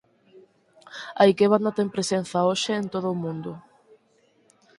[1.21, 3.51] A ikebana ten presenza hoxe en todo o mundo.